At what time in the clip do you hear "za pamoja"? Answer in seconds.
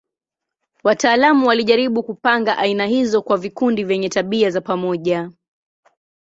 4.49-5.31